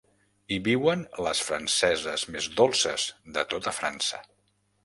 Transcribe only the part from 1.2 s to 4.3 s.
les franceses més dolces de tota França.